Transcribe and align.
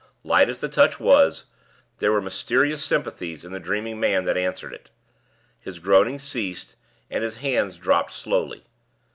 Light 0.23 0.49
as 0.49 0.57
the 0.57 0.67
touch 0.67 0.99
was, 0.99 1.45
there 1.99 2.11
were 2.11 2.23
mysterious 2.23 2.83
sympathies 2.83 3.45
in 3.45 3.51
the 3.51 3.59
dreaming 3.59 3.99
man 3.99 4.23
that 4.25 4.35
answered 4.35 4.73
it. 4.73 4.89
His 5.59 5.77
groaning 5.77 6.17
ceased, 6.17 6.75
and 7.11 7.23
his 7.23 7.37
hands 7.37 7.77
dropped 7.77 8.11
slowly. 8.11 8.63